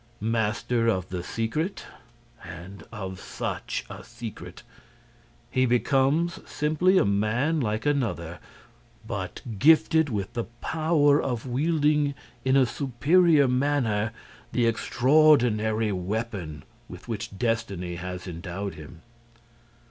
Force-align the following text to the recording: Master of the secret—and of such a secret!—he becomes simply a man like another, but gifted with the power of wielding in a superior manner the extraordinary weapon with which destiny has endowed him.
Master 0.19 0.87
of 0.87 1.09
the 1.09 1.21
secret—and 1.21 2.85
of 2.91 3.19
such 3.19 3.85
a 3.87 4.03
secret!—he 4.03 5.65
becomes 5.67 6.39
simply 6.49 6.97
a 6.97 7.05
man 7.05 7.59
like 7.59 7.85
another, 7.85 8.39
but 9.05 9.43
gifted 9.59 10.09
with 10.09 10.33
the 10.33 10.45
power 10.59 11.21
of 11.21 11.45
wielding 11.45 12.15
in 12.43 12.57
a 12.57 12.65
superior 12.65 13.47
manner 13.47 14.11
the 14.53 14.65
extraordinary 14.65 15.91
weapon 15.91 16.63
with 16.89 17.07
which 17.07 17.37
destiny 17.37 17.97
has 17.97 18.25
endowed 18.27 18.73
him. 18.73 19.03